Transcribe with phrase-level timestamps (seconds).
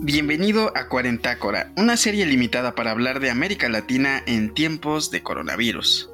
[0.00, 6.10] Bienvenido a Cuarentácora, una serie limitada para hablar de América Latina en tiempos de coronavirus.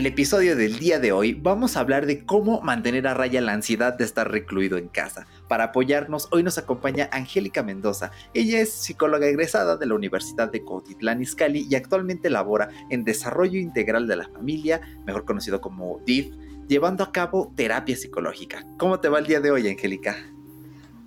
[0.00, 3.52] El episodio del día de hoy vamos a hablar de cómo mantener a raya la
[3.52, 5.26] ansiedad de estar recluido en casa.
[5.46, 8.10] Para apoyarnos, hoy nos acompaña Angélica Mendoza.
[8.32, 13.60] Ella es psicóloga egresada de la Universidad de Cuautitlán Izcalli y actualmente labora en Desarrollo
[13.60, 16.34] Integral de la Familia, mejor conocido como DIF,
[16.66, 18.64] llevando a cabo terapia psicológica.
[18.78, 20.16] ¿Cómo te va el día de hoy, Angélica?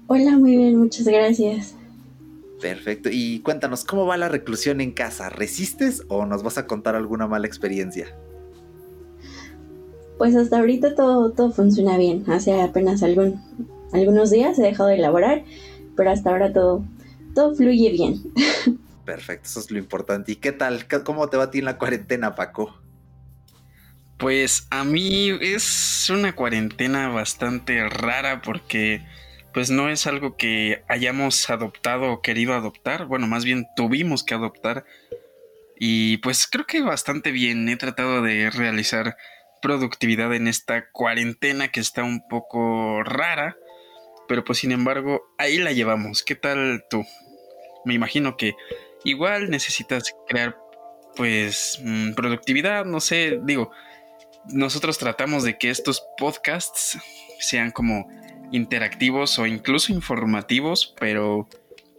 [0.05, 1.75] Hola, muy bien, muchas gracias.
[2.61, 3.09] Perfecto.
[3.11, 5.29] Y cuéntanos, ¿cómo va la reclusión en casa?
[5.29, 8.15] ¿Resistes o nos vas a contar alguna mala experiencia?
[10.23, 12.23] Pues hasta ahorita todo, todo funciona bien.
[12.31, 13.41] Hace apenas algún,
[13.91, 15.43] algunos días he dejado de elaborar,
[15.97, 16.85] pero hasta ahora todo,
[17.35, 18.21] todo fluye bien.
[19.05, 20.31] Perfecto, eso es lo importante.
[20.31, 20.87] ¿Y qué tal?
[21.03, 22.73] ¿Cómo te va a ti en la cuarentena, Paco?
[24.15, 29.05] Pues a mí es una cuarentena bastante rara porque
[29.53, 34.35] pues no es algo que hayamos adoptado o querido adoptar, bueno, más bien tuvimos que
[34.35, 34.85] adoptar
[35.77, 39.17] y pues creo que bastante bien, he tratado de realizar
[39.63, 43.57] productividad en esta cuarentena que está un poco rara,
[44.27, 46.21] pero pues sin embargo ahí la llevamos.
[46.21, 47.03] ¿Qué tal tú?
[47.85, 48.53] Me imagino que
[49.05, 50.57] igual necesitas crear
[51.15, 53.71] pues mm, productividad, no sé, digo,
[54.49, 56.99] nosotros tratamos de que estos podcasts
[57.39, 58.07] sean como
[58.51, 61.47] interactivos o incluso informativos, pero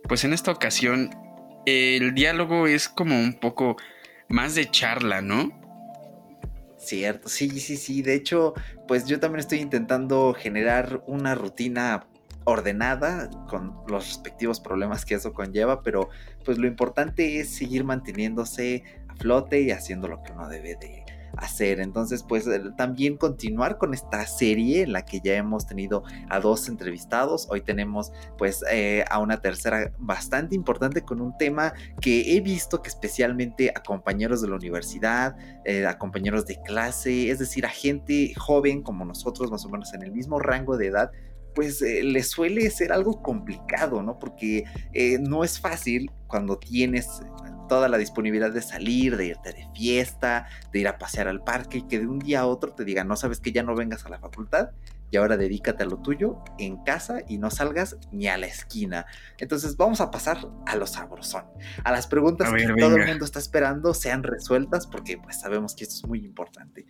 [0.07, 1.11] pues en esta ocasión
[1.65, 3.77] el diálogo es como un poco
[4.29, 5.64] más de charla, ¿no?
[6.85, 8.03] Cierto, sí, sí, sí.
[8.03, 8.53] De hecho,
[8.87, 12.07] pues yo también estoy intentando generar una rutina
[12.45, 16.11] ordenada con los respectivos problemas que eso conlleva, pero
[16.45, 21.04] pues lo importante es seguir manteniéndose a flote y haciendo lo que uno debe de,
[21.37, 21.81] hacer.
[21.81, 26.69] Entonces, pues también continuar con esta serie en la que ya hemos tenido a dos
[26.69, 27.47] entrevistados.
[27.51, 32.83] Hoy tenemos pues eh, a una tercera bastante importante con un tema que he visto
[32.83, 37.71] que especialmente a compañeros de la universidad, eh, a compañeros de clase, es decir, a
[37.71, 41.11] gente joven como nosotros, más o menos en el mismo rango de edad,
[41.55, 44.19] pues eh, le suele ser algo complicado, ¿no?
[44.19, 44.65] Porque
[45.21, 47.23] no es fácil cuando tienes
[47.69, 51.79] toda la disponibilidad de salir, de irte de fiesta, de ir a pasear al parque
[51.79, 54.05] y que de un día a otro te digan, no sabes que ya no vengas
[54.07, 54.71] a la facultad
[55.11, 59.07] y ahora dedícate a lo tuyo en casa y no salgas ni a la esquina.
[59.39, 61.45] Entonces vamos a pasar a lo sabrosón,
[61.85, 65.85] a las preguntas que todo el mundo está esperando sean resueltas porque pues sabemos que
[65.85, 66.87] esto es muy importante.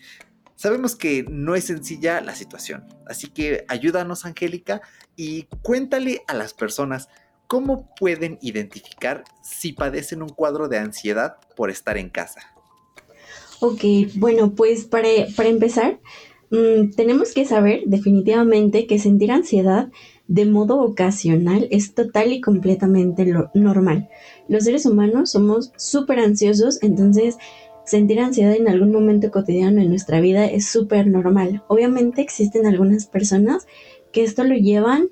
[0.56, 4.80] Sabemos que no es sencilla la situación, así que ayúdanos Angélica
[5.16, 7.08] y cuéntale a las personas
[7.46, 12.40] ¿cómo pueden identificar si padecen un cuadro de ansiedad por estar en casa?
[13.60, 13.82] Ok,
[14.16, 16.00] bueno, pues para, empezar,
[16.50, 19.88] mm, tenemos que saber definitivamente que sentir ansiedad
[20.26, 24.08] de modo ocasional es total y completamente normal.
[24.48, 27.36] Los seres humanos somos súper ansiosos, entonces
[27.84, 31.62] sentir ansiedad en algún momento cotidiano en nuestra vida es súper normal.
[31.68, 33.66] Obviamente existen algunas personas
[34.12, 35.08] que esto lo llevan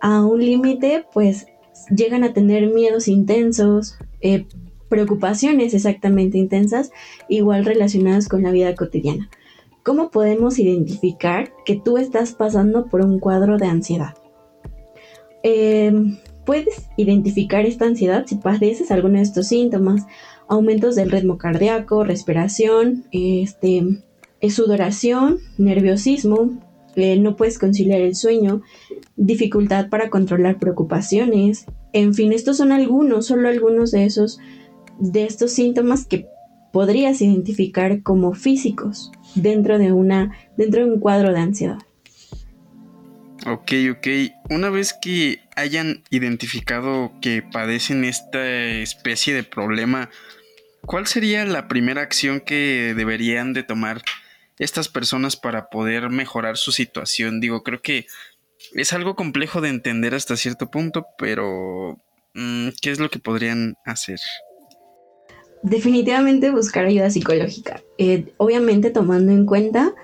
[0.00, 1.46] a un límite pues
[1.94, 4.46] llegan a tener miedos intensos, eh,
[4.88, 6.90] preocupaciones exactamente intensas,
[7.28, 9.28] igual relacionadas con la vida cotidiana.
[9.82, 14.14] ¿Cómo podemos identificar que tú estás pasando por un cuadro de ansiedad?
[15.42, 20.06] Em, puedes identificar esta ansiedad si padeces alguno de estos síntomas,
[20.48, 24.02] aumentos del ritmo cardíaco, respiración, este,
[24.48, 26.58] sudoración, nerviosismo,
[26.96, 28.62] eh, no puedes conciliar el sueño,
[29.16, 34.38] dificultad para controlar preocupaciones, en fin, estos son algunos, solo algunos de esos,
[34.98, 36.26] de estos síntomas que
[36.72, 41.78] podrías identificar como físicos dentro de una, dentro de un cuadro de ansiedad.
[43.46, 44.08] Ok, ok.
[44.50, 50.10] Una vez que hayan identificado que padecen esta especie de problema,
[50.82, 54.02] ¿cuál sería la primera acción que deberían de tomar
[54.58, 57.40] estas personas para poder mejorar su situación?
[57.40, 58.06] Digo, creo que
[58.74, 61.98] es algo complejo de entender hasta cierto punto, pero
[62.34, 64.18] mm, ¿qué es lo que podrían hacer?
[65.62, 67.82] Definitivamente buscar ayuda psicológica.
[67.98, 69.94] Eh, obviamente tomando en cuenta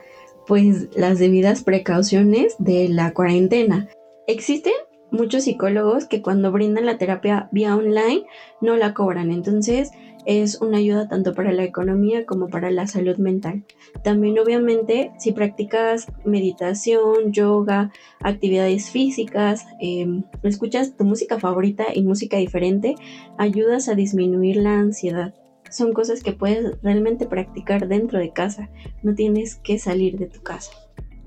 [0.47, 3.89] pues las debidas precauciones de la cuarentena.
[4.27, 4.73] Existen
[5.13, 8.25] muchos psicólogos que cuando brindan la terapia vía online
[8.61, 9.31] no la cobran.
[9.31, 9.93] Entonces
[10.25, 13.65] es una ayuda tanto para la economía como para la salud mental.
[14.03, 22.39] También obviamente si practicas meditación, yoga, actividades físicas, em, escuchas tu música favorita y música
[22.39, 22.95] diferente,
[23.37, 25.33] ayudas a disminuir la ansiedad.
[25.71, 28.69] Son cosas que puedes realmente practicar dentro de casa,
[29.03, 30.71] no tienes que salir de tu casa.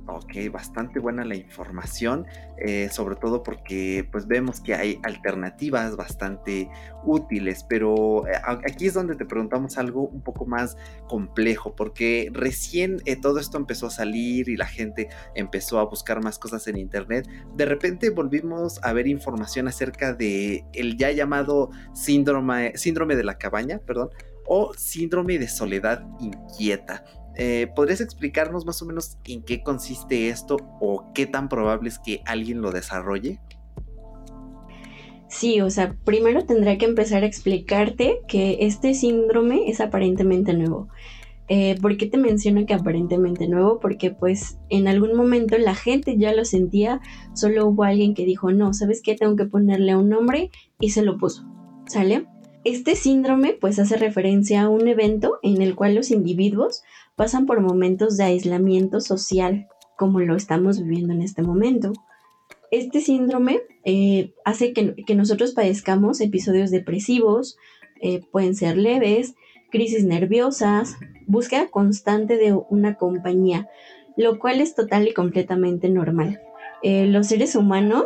[0.07, 2.27] Ok, bastante buena la información,
[2.59, 6.69] eh, sobre todo porque pues vemos que hay alternativas bastante
[7.03, 12.97] útiles, pero eh, aquí es donde te preguntamos algo un poco más complejo, porque recién
[13.05, 16.77] eh, todo esto empezó a salir y la gente empezó a buscar más cosas en
[16.77, 23.23] internet, de repente volvimos a ver información acerca de el ya llamado síndrome, síndrome de
[23.23, 24.11] la cabaña, perdón,
[24.45, 27.03] o síndrome de soledad inquieta.
[27.37, 31.99] Eh, ¿Podrías explicarnos más o menos en qué consiste esto o qué tan probable es
[31.99, 33.39] que alguien lo desarrolle?
[35.27, 40.87] Sí, o sea, primero tendría que empezar a explicarte que este síndrome es aparentemente nuevo.
[41.47, 43.79] Eh, ¿Por qué te menciono que aparentemente nuevo?
[43.79, 47.01] Porque pues en algún momento la gente ya lo sentía,
[47.33, 49.15] solo hubo alguien que dijo, no, ¿sabes qué?
[49.15, 51.43] Tengo que ponerle un nombre y se lo puso,
[51.85, 52.25] ¿sale?
[52.63, 56.81] Este síndrome pues hace referencia a un evento en el cual los individuos
[57.15, 59.67] pasan por momentos de aislamiento social,
[59.97, 61.93] como lo estamos viviendo en este momento.
[62.71, 67.57] Este síndrome eh, hace que, nosotros padezcamos episodios depresivos,
[68.01, 69.35] eh, pueden ser leves,
[69.71, 70.97] crisis nerviosas,
[71.27, 73.69] búsqueda constante de una compañía,
[74.17, 76.41] lo cual es total y completamente normal.
[76.83, 78.05] Eh, los seres humanos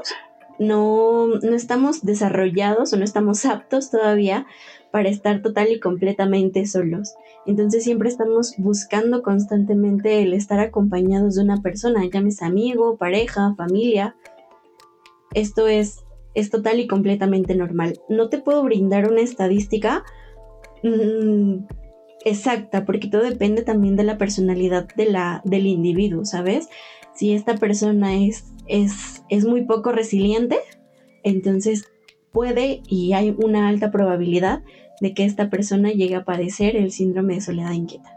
[0.60, 4.46] no, no estamos desarrollados o no estamos aptos todavía
[4.92, 7.16] para estar total y completamente solos.
[7.46, 14.16] Entonces siempre estamos buscando constantemente el estar acompañados de una persona, llámese amigo, pareja, familia.
[15.34, 16.04] Esto es,
[16.34, 18.02] es total y completamente normal.
[18.10, 20.04] No te puedo brindar una estadística
[20.84, 21.66] mm,
[22.26, 26.68] exacta, porque todo depende también de la personalidad de la, del individuo, ¿sabes?
[27.20, 30.58] Si esta persona es, es, es muy poco resiliente,
[31.26, 31.92] entonces
[32.32, 34.64] puede y hay una alta probabilidad
[35.02, 38.10] de que esta persona llegue a padecer el síndrome de soledad inquieta.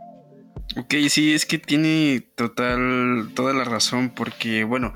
[0.76, 4.94] Ok, sí, es que tiene total, toda la razón, porque bueno,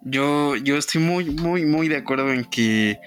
[0.00, 2.98] yo, yo estoy muy, muy, muy de acuerdo en que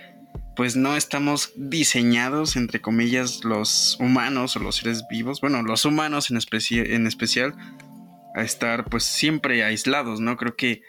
[0.55, 6.29] pues no estamos diseñados, entre comillas, los humanos o los seres vivos, bueno, los humanos
[6.29, 7.55] en, en especial,
[8.39, 10.37] a estar pues siempre aislados, ¿no?
[10.37, 10.81] Creo que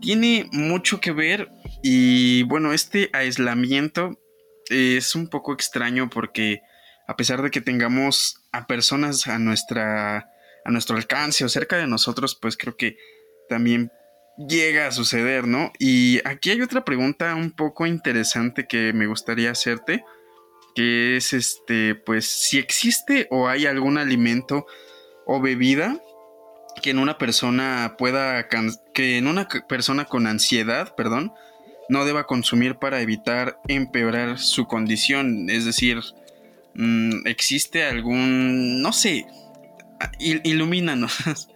[0.00, 1.50] tiene mucho que ver
[1.82, 4.18] y bueno, este aislamiento
[4.68, 6.60] es un poco extraño porque
[7.06, 10.28] a pesar de que tengamos a personas a nuestra
[10.64, 12.96] a nuestro alcance o cerca de nosotros, pues creo que
[13.48, 13.90] también
[14.48, 15.72] llega a suceder, ¿no?
[15.78, 20.04] Y aquí hay otra pregunta un poco interesante que me gustaría hacerte,
[20.74, 24.66] que es este, pues si existe o hay algún alimento
[25.26, 26.00] o bebida
[26.80, 28.48] que en una persona pueda
[28.94, 31.32] que en una persona con ansiedad, perdón,
[31.88, 35.50] no deba consumir para evitar empeorar su condición.
[35.50, 36.00] Es decir,
[36.74, 39.26] mm, ¿existe algún, no sé,
[40.20, 41.48] ilumínanos?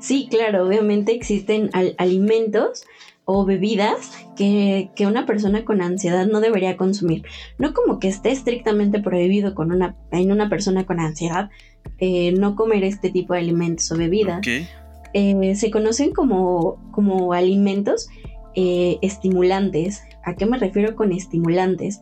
[0.00, 2.84] Sí, claro, obviamente existen alimentos
[3.26, 7.24] o bebidas que, una persona con ansiedad no debería consumir.
[7.58, 11.50] No como que esté estrictamente prohibido con una, en una persona con ansiedad
[11.98, 14.46] eh, no comer este tipo de alimentos o bebidas.
[15.14, 18.08] Eh, se conocen como, como alimentos
[18.54, 20.02] eh, estimulantes.
[20.24, 22.00] ¿A qué me refiero con estimulantes?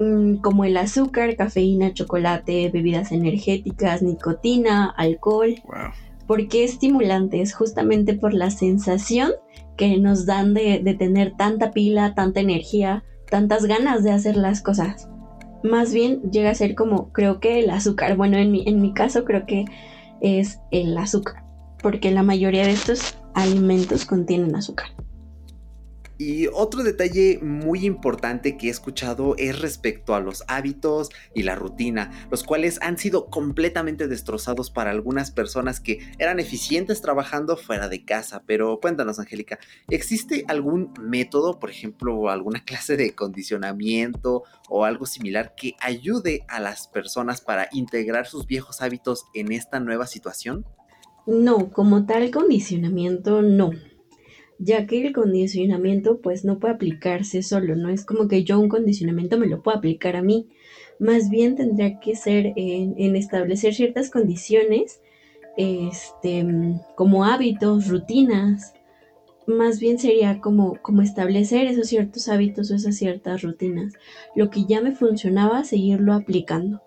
[0.00, 5.56] Mm, como el azúcar, cafeína, chocolate, bebidas energéticas, nicotina, alcohol.
[6.26, 7.54] ¿Por qué estimulantes?
[7.54, 9.32] Justamente por la sensación
[9.78, 15.08] que nos dan de, tener tanta pila, tanta energía, tantas ganas de hacer las cosas.
[15.62, 18.16] Más bien llega a ser como, creo que el azúcar.
[18.16, 19.64] Bueno, en mi, en mi caso creo que
[20.20, 21.44] es el azúcar,
[21.80, 24.88] porque la mayoría de estos alimentos contienen azúcar.
[26.20, 31.54] Y otro detalle muy importante que he escuchado es respecto a los hábitos y la
[31.54, 37.88] rutina, los cuales han sido completamente destrozados para algunas personas que eran eficientes trabajando fuera
[37.88, 38.42] de casa.
[38.46, 45.54] Pero cuéntanos, Angélica, ¿existe algún método, por ejemplo, alguna clase de condicionamiento o algo similar
[45.54, 50.66] que ayude a las personas para integrar sus viejos hábitos en esta nueva situación?
[51.28, 53.70] No, como tal condicionamiento no
[54.58, 58.68] ya que el condicionamiento pues no puede aplicarse solo, no es como que yo un
[58.68, 60.48] condicionamiento me lo puedo aplicar a mí,
[60.98, 65.00] más bien tendría que ser en, establecer ciertas condiciones,
[65.56, 66.44] este,
[66.96, 68.74] como hábitos, rutinas,
[69.46, 73.94] más bien sería como, como establecer esos ciertos hábitos o esas ciertas rutinas.
[74.36, 76.82] Lo que ya me funcionaba, seguirlo aplicando.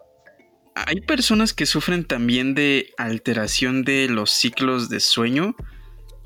[0.75, 5.56] Hay personas que sufren también de alteración de los ciclos de sueño.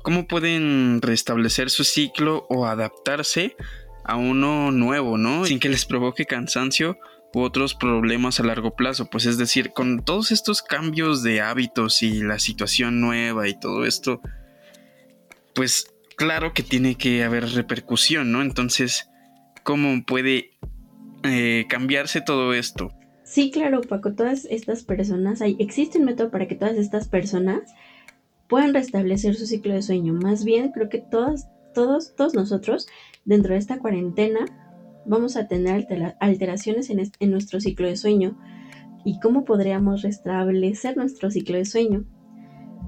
[0.06, 3.56] ¿Cómo pueden restablecer su ciclo o adaptarse
[4.04, 5.44] a uno nuevo, ¿no?
[5.46, 6.96] Sin que les provoque cansancio
[7.34, 9.06] u otros problemas a largo plazo.
[9.10, 13.84] Pues es decir, con todos estos cambios de hábitos y la situación nueva y todo
[13.84, 14.20] esto,
[15.56, 18.42] pues claro que tiene que haber repercusión, ¿no?
[18.42, 19.10] Entonces,
[19.64, 20.52] ¿cómo puede
[21.24, 22.92] eh, cambiarse todo esto?
[23.24, 27.62] Sí, claro, Paco, todas estas personas, hay, existe un método para que todas estas personas
[28.48, 30.12] puedan restablecer su ciclo de sueño.
[30.14, 32.86] Más bien, creo que todas, todos, todos nosotros,
[33.24, 34.46] dentro de esta cuarentena,
[35.04, 35.86] vamos a tener
[36.20, 38.38] alteraciones en, en nuestro ciclo de sueño.
[39.04, 42.04] ¿Y cómo podríamos restablecer nuestro ciclo de sueño?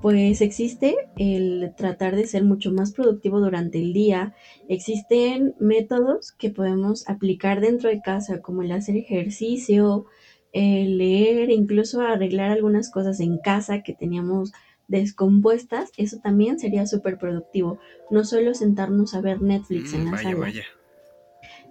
[0.01, 4.35] pues existe el tratar de ser mucho más productivo durante el día.
[4.69, 10.07] Existen métodos que podemos aplicar dentro de casa, como el hacer ejercicio,
[10.53, 14.53] el leer, incluso arreglar algunas cosas en casa que teníamos
[14.89, 15.91] descompuestas.
[15.97, 17.79] Eso también sería súper productivo.
[18.11, 20.53] No solo sentarnos a ver Netflix en la mm, sala.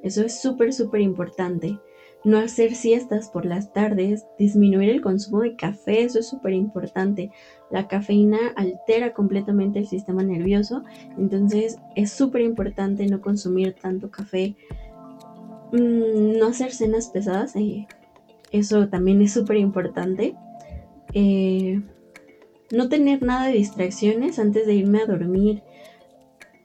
[0.03, 1.79] Eso es súper, súper importante
[2.27, 7.31] no hacer siestas por las tardes, disminuir el consumo de café, eso es súper importante.
[7.71, 10.83] La cafeína altera completamente el sistema nervioso,
[11.17, 14.55] entonces es súper importante no consumir tanto café,
[15.71, 17.87] mm, no hacer cenas pesadas, eh,
[18.51, 20.35] eso también es súper importante.
[21.13, 21.81] Eh,
[22.71, 25.63] no tener nada de distracciones antes de irme a dormir,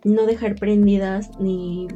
[0.04, 1.88] no dejar prendidas ni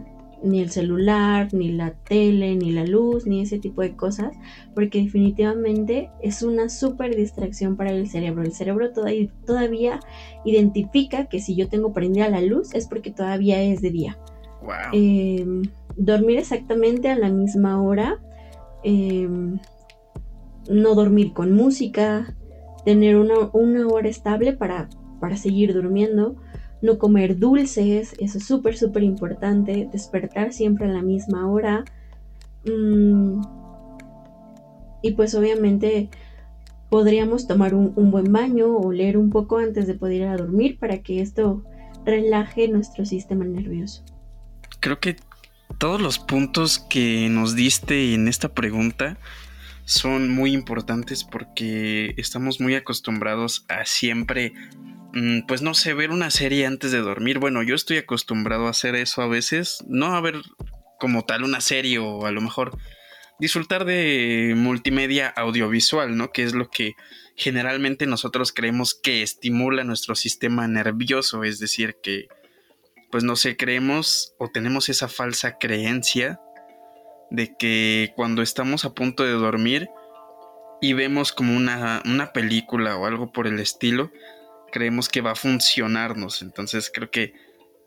[0.43, 4.37] ni el celular, ni la tele, ni la luz, ni ese tipo de cosas,
[4.75, 8.43] porque definitivamente es una súper distracción para el cerebro.
[8.43, 10.01] El cerebro todavía,
[10.45, 14.19] identifica que si yo tengo prendida la luz es porque todavía es de día.
[14.93, 15.63] Em,
[15.97, 18.19] dormir exactamente a la misma hora,
[18.83, 19.59] em,
[20.69, 22.37] no dormir con música,
[22.87, 24.89] tener una, hora estable para,
[25.21, 26.37] para seguir durmiendo
[26.81, 31.85] no comer dulces, eso es súper, súper importante, despertar siempre a la misma hora.
[32.65, 33.43] Mm,
[35.03, 36.11] y pues obviamente
[36.89, 40.79] podríamos tomar un, buen baño o leer un poco antes de poder ir a dormir
[40.79, 41.65] para que esto
[42.05, 44.05] relaje nuestro sistema nervioso.
[44.79, 45.17] Creo que
[45.79, 49.19] todos los puntos que nos diste en esta pregunta
[49.87, 54.53] son muy importantes porque estamos muy acostumbrados a siempre
[55.17, 57.39] Mm, pues no sé, ver una serie antes de dormir.
[57.39, 59.79] Bueno, yo estoy acostumbrado a hacer eso a veces.
[59.89, 60.43] No a ver
[61.01, 62.77] como tal una serie o a lo mejor
[63.39, 66.33] disfrutar de multimedia audiovisual, ¿no?
[66.33, 66.97] Que es lo que
[67.35, 71.45] generalmente nosotros creemos que estimula nuestro sistema nervioso.
[71.45, 72.29] Es decir, que,
[73.11, 76.41] pues no sé, creemos o tenemos esa falsa creencia
[77.31, 79.89] de que cuando estamos a punto de dormir
[80.81, 84.11] y vemos como una, una película o algo por el estilo,
[84.73, 86.43] creemos que va a funcionarnos.
[86.43, 87.35] Entonces creo que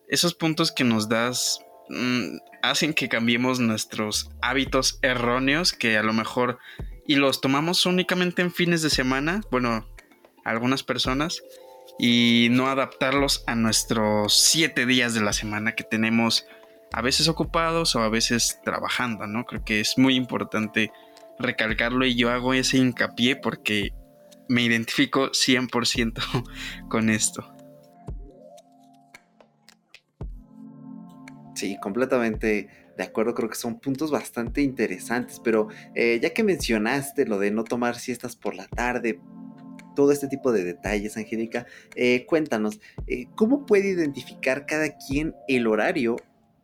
[0.08, 6.14] esos puntos que nos das mm, hacen que cambiemos nuestros hábitos erróneos que a lo
[6.14, 6.58] mejor
[7.06, 9.88] y los tomamos únicamente en fines de semana, bueno,
[10.46, 11.42] algunas personas,
[11.98, 16.46] y no adaptarlos a nuestros siete días de la semana que tenemos
[16.92, 19.46] a veces ocupados o a veces trabajando, ¿no?
[19.46, 20.92] Creo que es muy importante
[21.38, 23.94] recalcarlo y yo hago ese hincapié porque
[24.48, 26.14] me identifico 100%
[26.90, 27.54] con esto.
[31.56, 32.70] Sí, completamente
[33.00, 37.50] de acuerdo, creo que son puntos bastante interesantes, pero eh, ya que mencionaste lo de
[37.50, 39.22] no tomar siestas por la tarde,
[39.96, 41.66] todo este tipo de detalles, Angélica,
[41.96, 46.18] eh, cuéntanos, eh, ¿cómo puede identificar cada quien el horario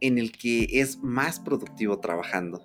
[0.07, 2.62] en el que es más productivo trabajando?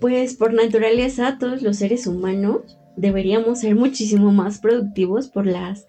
[0.00, 5.86] Pues por naturaleza todos los seres humanos deberíamos ser muchísimo más productivos por las,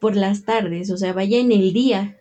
[0.00, 2.18] por las tardes, o sea, vaya en el día.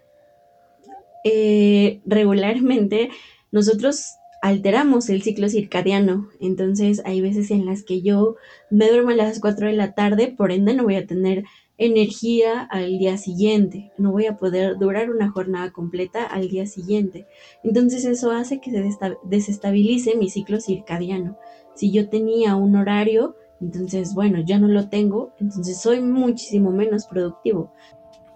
[1.23, 3.09] Eh, regularmente
[3.51, 8.35] nosotros alteramos el ciclo circadiano, entonces hay veces en las que yo
[8.69, 11.43] me duermo a las 4 de la tarde, por ende no voy a tener
[11.77, 17.27] energía al día siguiente, no voy a poder durar una jornada completa al día siguiente.
[17.63, 18.83] Entonces eso hace que se
[19.23, 21.37] desestabilice mi ciclo circadiano.
[21.75, 27.05] Si yo tenía un horario entonces, bueno, ya no lo tengo, entonces soy muchísimo menos
[27.05, 27.73] productivo.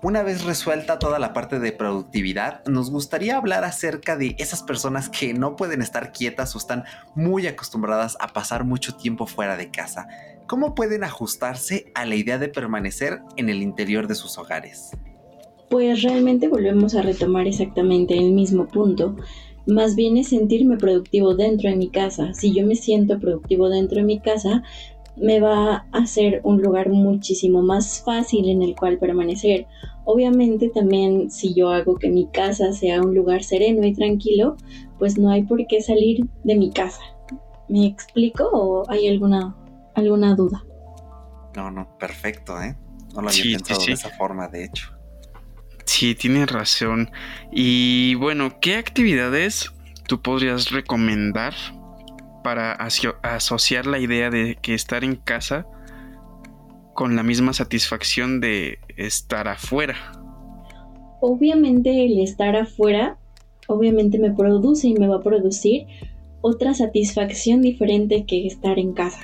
[0.03, 5.10] Una vez resuelta toda la parte de productividad, nos gustaría hablar acerca de esas personas
[5.10, 9.69] que no pueden estar quietas o están muy acostumbradas a pasar mucho tiempo fuera de
[9.69, 10.07] casa.
[10.51, 14.91] ¿Cómo pueden ajustarse a la idea de permanecer en el interior de sus hogares?
[15.70, 19.15] Pues realmente volvemos a retomar exactamente el mismo punto.
[19.65, 22.34] Más bien es sentirme productivo dentro de mi casa.
[22.34, 24.62] Si yo me siento productivo dentro de mi casa,
[25.15, 29.67] me va a ser un lugar muchísimo más fácil en el cual permanecer.
[30.03, 34.58] Obviamente también si yo hago que mi casa sea un lugar sereno y tranquilo,
[35.00, 37.00] pues no hay por qué salir de mi casa.
[37.70, 39.55] ¿Me explico o hay alguna,
[39.95, 40.63] alguna duda?
[41.55, 42.75] No, no, perfecto, ¿eh?
[43.13, 44.91] No lo había pensado de esa forma, de hecho.
[45.86, 47.12] Sí, tienes razón.
[47.51, 49.71] Y bueno, ¿qué actividades
[50.07, 51.53] tú podrías recomendar
[52.43, 55.65] para asociar la idea de que estar en casa
[56.93, 59.95] con la misma satisfacción de estar afuera?
[61.19, 63.17] Obviamente el estar afuera,
[63.67, 65.86] obviamente me produce y me va a producir
[66.41, 69.21] otra satisfacción diferente que estar en casa.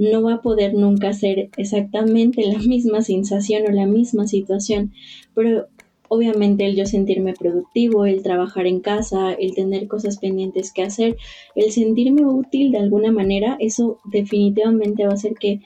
[0.00, 4.92] No va a poder nunca ser exactamente la misma sensación o la misma situación,
[5.34, 5.68] pero
[6.12, 11.16] Obviamente el yo sentirme productivo, el trabajar en casa, el tener cosas pendientes que hacer,
[11.54, 15.60] el sentirme útil de alguna manera, eso definitivamente va a hacer que,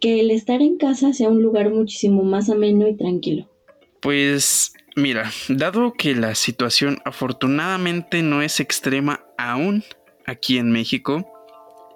[0.00, 3.50] que el estar en casa sea un lugar muchísimo más ameno y tranquilo.
[3.98, 9.82] Pues mira, dado que la situación afortunadamente no es extrema aún
[10.24, 11.29] aquí en México,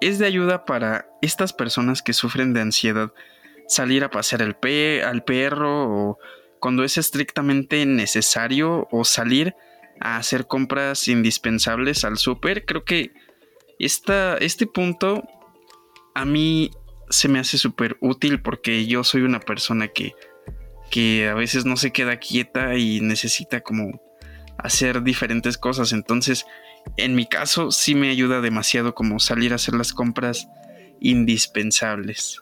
[0.07, 3.11] es de ayuda para estas personas que sufren de ansiedad
[3.67, 6.19] salir a pasear pe al perro o
[6.59, 9.55] cuando es estrictamente necesario o salir
[9.99, 12.65] a hacer compras indispensables al súper.
[12.65, 13.11] Creo que
[13.79, 15.23] esta, este punto
[16.13, 16.71] a mí
[17.09, 20.13] se me hace súper útil porque yo soy una persona que,
[20.91, 24.01] que a veces no se queda quieta y necesita como
[24.57, 25.93] hacer diferentes cosas.
[25.93, 26.45] Entonces,
[26.97, 30.47] en mi caso, sí me ayuda demasiado como salir a hacer las compras
[30.99, 32.41] indispensables.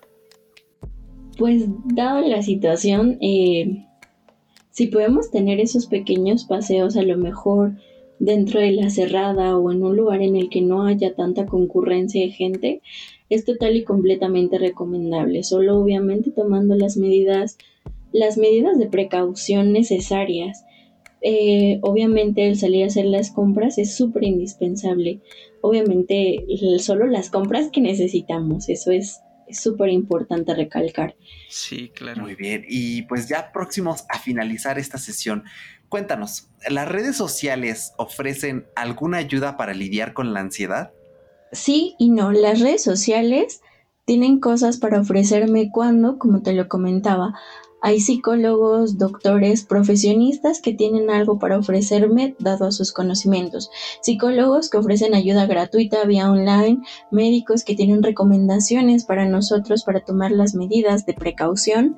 [1.38, 3.86] Pues dado la situación, eh,
[4.70, 7.74] si podemos tener esos pequeños paseos a lo mejor
[8.20, 12.24] dentro de la cerrada o en un lugar en el que no haya tanta concurrencia
[12.26, 12.82] de gente,
[13.30, 17.58] es total y completamente recomendable, solo obviamente tomando las medidas,
[18.12, 20.64] las medidas de precaución necesarias.
[21.24, 25.22] Eh, obviamente el salir a hacer las compras es súper indispensable.
[25.62, 26.46] Obviamente
[26.80, 31.16] solo las compras que necesitamos, eso es es súper importante recalcar.
[31.50, 32.24] Sí, claro.
[32.24, 32.66] Muy bien.
[32.68, 35.44] Y pues ya próximos a finalizar esta sesión,
[35.90, 40.92] cuéntanos, ¿las redes sociales ofrecen alguna ayuda para lidiar con la ansiedad?
[41.52, 42.32] Sí y no.
[42.32, 43.62] Las redes sociales
[44.06, 47.34] tienen cosas para ofrecerme cuando, como te lo comentaba,
[47.86, 53.70] hay psicólogos, doctores, profesionistas que tienen algo para ofrecerme dado a sus conocimientos.
[54.02, 60.32] Psicólogos que ofrecen ayuda gratuita vía online, médicos que tienen recomendaciones para nosotros para tomar
[60.32, 61.98] las medidas de precaución.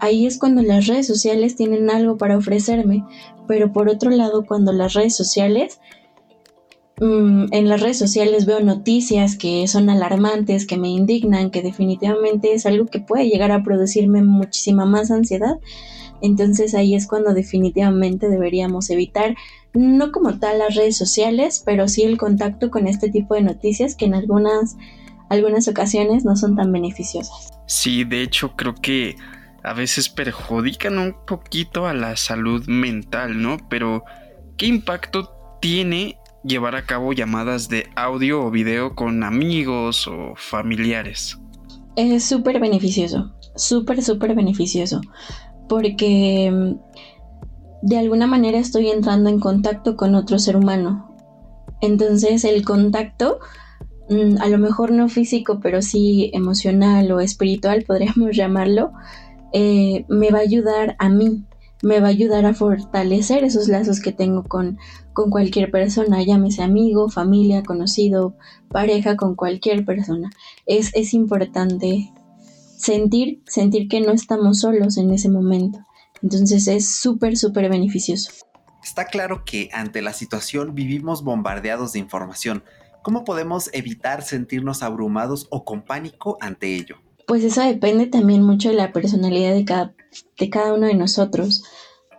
[0.00, 3.04] Ahí es cuando las redes sociales tienen algo para ofrecerme,
[3.46, 5.78] pero por otro lado, cuando las redes sociales
[7.02, 12.54] Mm, en las redes sociales veo noticias que son alarmantes, que me indignan, que definitivamente
[12.54, 15.56] es algo que puede llegar a producirme muchísima más ansiedad.
[16.20, 19.34] Entonces ahí es cuando definitivamente deberíamos evitar,
[19.74, 23.96] no como tal las redes sociales, pero sí el contacto con este tipo de noticias
[23.96, 24.76] que en algunas,
[25.28, 27.50] algunas ocasiones no son tan beneficiosas.
[27.66, 29.16] Sí, de hecho creo que
[29.64, 33.56] a veces perjudican un poquito a la salud mental, ¿no?
[33.68, 34.04] Pero
[34.56, 41.38] ¿qué impacto tiene llevar a cabo llamadas de audio o video con amigos o familiares.
[41.96, 45.00] Es súper beneficioso, súper, súper beneficioso,
[45.68, 51.14] porque mm, de alguna manera estoy entrando en contacto con otro ser humano.
[51.80, 53.40] Entonces el contacto,
[54.08, 58.92] mm, a lo mejor no físico, pero sí emocional o espiritual, podríamos llamarlo,
[59.52, 61.44] eh, me va a ayudar a mí,
[61.82, 64.78] me va a ayudar a fortalecer esos lazos que tengo con,
[65.12, 68.36] con cualquier persona, llámese amigo, familia, conocido,
[68.68, 70.30] pareja, con cualquier persona.
[70.64, 72.12] Es, es importante
[72.76, 75.80] sentir, sentir que no estamos solos en ese momento.
[76.22, 78.30] Entonces es súper, súper beneficioso.
[78.84, 82.62] Está claro que ante la situación vivimos bombardeados de información.
[83.02, 86.96] ¿Cómo podemos evitar sentirnos abrumados o con pánico ante ello?
[87.26, 89.94] Pues eso depende también mucho de la personalidad de cada,
[90.38, 91.64] de cada uno de nosotros.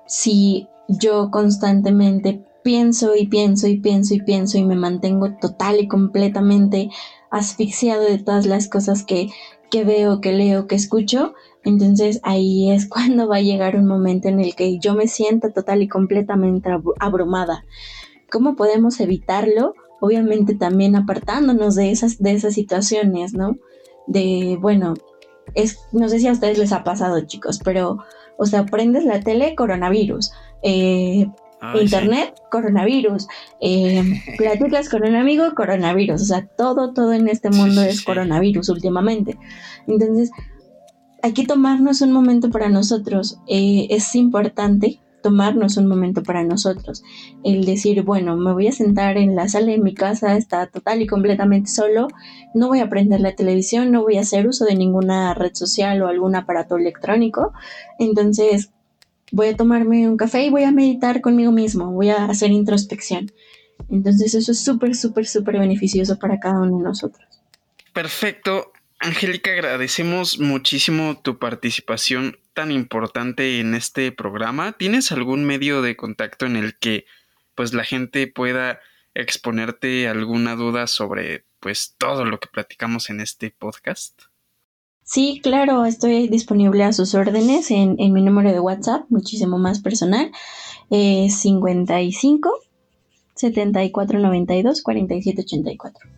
[0.08, 5.88] Si yo constantemente pienso y pienso y pienso y pienso y me mantengo total y
[5.88, 6.89] completamente
[7.29, 9.29] asfixiado de todas las cosas que,
[9.69, 14.27] que veo, que leo, que escucho, entonces ahí es cuando va a llegar un momento
[14.27, 17.65] en el que yo me siento total y completamente abrumada.
[18.32, 19.75] ¿Cómo podemos evitarlo?
[19.99, 23.58] Obviamente también apartándonos de esas, de esas situaciones, ¿no?
[24.08, 24.95] De, bueno,
[25.56, 27.99] es, no sé si a ustedes les ha pasado, chicos, pero
[28.38, 30.32] O sea, prendes la tele, coronavirus.
[30.63, 31.27] Eh,
[31.79, 33.27] internet, coronavirus.
[33.62, 34.03] Eh,
[34.38, 36.21] platicas con un amigo, coronavirus.
[36.21, 39.38] O sea, todo, todo en este mundo es coronavirus últimamente.
[39.88, 40.32] Entonces,
[41.21, 43.39] hay que tomarnos un momento para nosotros.
[43.47, 47.04] Eh, es importante tomarnos un momento para nosotros.
[47.44, 51.02] El decir, bueno, me voy a sentar en la sala de mi casa, está total
[51.02, 52.10] y completamente solo,
[52.54, 56.00] no voy a prender la televisión, no voy a hacer uso de ninguna red social
[56.04, 57.54] o algún aparato electrónico.
[57.98, 58.70] Entonces,
[59.32, 63.32] voy a tomarme un café y voy a meditar conmigo mismo, voy a hacer introspección.
[63.90, 67.28] Entonces, eso es súper, súper, súper beneficioso para cada uno de nosotros.
[67.94, 68.72] Perfecto.
[69.00, 74.74] Angélica, agradecemos muchísimo tu participación tan importante en este programa?
[74.74, 77.06] ¿Tienes algún medio de contacto en el que
[77.56, 78.80] pues la gente pueda
[79.13, 84.24] exponerte alguna duda sobre pues todo lo que platicamos en este podcast?
[85.04, 90.32] Sí, claro, estoy disponible a sus órdenes en, mi número de WhatsApp, muchísimo más personal,
[90.89, 92.54] eh, 55
[93.36, 96.10] 74 92 47 84.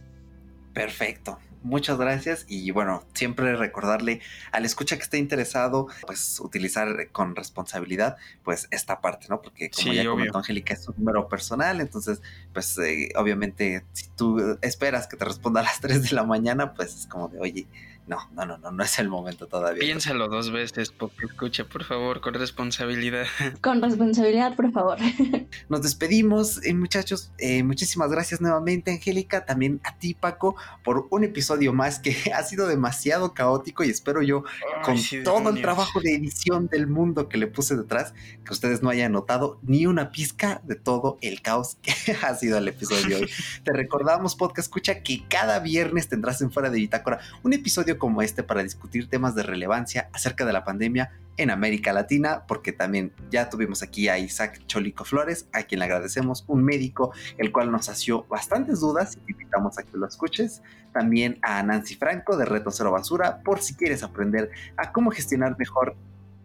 [0.74, 7.36] Perfecto muchas gracias y bueno, siempre recordarle al escucha que esté interesado, pues utilizar con
[7.36, 9.42] responsabilidad, pues esta parte, ¿no?
[9.42, 12.22] Porque como ya comentó Angélica, es un número personal, entonces,
[12.54, 16.74] pues eh, obviamente, si tú esperas que te responda a las 3 de la mañana,
[16.74, 17.68] pues es como de, oye,
[18.08, 19.80] no, no, no, no, no es el momento todavía.
[19.80, 23.26] Piénsalo dos veces, porque escucha, por favor, con responsabilidad.
[23.62, 24.98] Con responsabilidad, por favor.
[25.70, 27.32] Nos despedimos, eh, muchachos.
[27.40, 29.46] Eh, muchísimas gracias nuevamente, Angélica.
[29.46, 34.22] También a ti, Paco, por un episodio más que ha sido demasiado caótico y espero
[34.22, 34.44] yo,
[34.84, 38.14] con todo el trabajo de edición del mundo que le puse detrás,
[38.46, 42.60] que ustedes no hayan notado ni una pizca de todo el caos que ha sido
[42.60, 43.30] el episodio de hoy.
[43.64, 48.22] Te recordamos, podcast escucha, que cada viernes tendrás en Fuera de Bitácora un episodio como
[48.22, 53.12] este para discutir temas de relevancia acerca de la pandemia en América Latina, porque también
[53.30, 57.72] ya tuvimos aquí a Isaac Cholico Flores, a quien le agradecemos, un médico, el cual
[57.72, 60.62] nos hació bastantes dudas y te invitamos a que lo escuches.
[60.94, 65.58] También a Nancy Franco de Reto Cero Basura, por si quieres aprender a cómo gestionar
[65.60, 65.96] mejor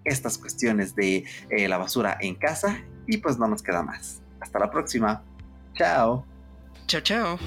[0.05, 2.83] estas cuestiones de eh, la basura en casa.
[3.07, 4.23] Y pues no nos queda más.
[4.41, 5.23] Hasta la próxima.
[5.75, 6.25] Chao.
[6.87, 7.39] Chao, chao.